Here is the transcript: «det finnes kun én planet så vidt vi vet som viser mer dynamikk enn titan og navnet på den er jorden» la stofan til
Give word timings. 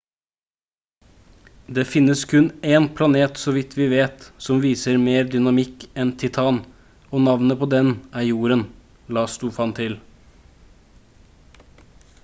«det 1.79 1.83
finnes 1.89 2.23
kun 2.31 2.47
én 2.69 2.87
planet 3.01 3.37
så 3.41 3.53
vidt 3.57 3.75
vi 3.81 3.87
vet 3.91 4.25
som 4.47 4.63
viser 4.63 4.97
mer 5.05 5.29
dynamikk 5.37 5.85
enn 6.05 6.15
titan 6.25 6.59
og 7.11 7.23
navnet 7.29 7.61
på 7.61 7.69
den 7.77 7.93
er 8.23 8.27
jorden» 8.31 8.65
la 9.19 9.27
stofan 9.37 9.77
til 9.83 9.97